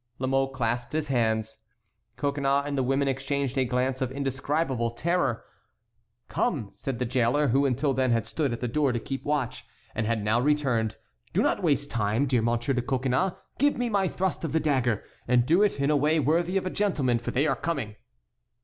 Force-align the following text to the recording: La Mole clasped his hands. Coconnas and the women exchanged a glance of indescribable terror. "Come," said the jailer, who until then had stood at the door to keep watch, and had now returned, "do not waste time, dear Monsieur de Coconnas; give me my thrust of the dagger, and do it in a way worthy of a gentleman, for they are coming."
La 0.17 0.25
Mole 0.25 0.47
clasped 0.49 0.93
his 0.93 1.09
hands. 1.09 1.59
Coconnas 2.15 2.63
and 2.65 2.75
the 2.75 2.81
women 2.81 3.07
exchanged 3.07 3.55
a 3.55 3.65
glance 3.65 4.01
of 4.01 4.11
indescribable 4.11 4.89
terror. 4.89 5.45
"Come," 6.27 6.71
said 6.73 6.97
the 6.97 7.05
jailer, 7.05 7.49
who 7.49 7.67
until 7.67 7.93
then 7.93 8.09
had 8.09 8.25
stood 8.25 8.51
at 8.51 8.61
the 8.61 8.67
door 8.67 8.93
to 8.93 8.99
keep 8.99 9.23
watch, 9.23 9.63
and 9.93 10.07
had 10.07 10.23
now 10.23 10.39
returned, 10.39 10.95
"do 11.33 11.43
not 11.43 11.61
waste 11.61 11.91
time, 11.91 12.25
dear 12.25 12.41
Monsieur 12.41 12.73
de 12.73 12.81
Coconnas; 12.81 13.33
give 13.59 13.77
me 13.77 13.89
my 13.89 14.07
thrust 14.07 14.43
of 14.43 14.53
the 14.53 14.59
dagger, 14.59 15.03
and 15.27 15.45
do 15.45 15.61
it 15.61 15.79
in 15.79 15.91
a 15.91 15.95
way 15.95 16.19
worthy 16.19 16.57
of 16.57 16.65
a 16.65 16.71
gentleman, 16.71 17.19
for 17.19 17.29
they 17.29 17.45
are 17.45 17.55
coming." 17.55 17.95